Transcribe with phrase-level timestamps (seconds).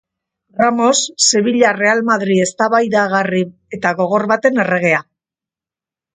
[0.59, 3.43] Ramos, Sevilla-Real Madril eztabaidagarri
[3.79, 5.05] eta gogor baten erregea.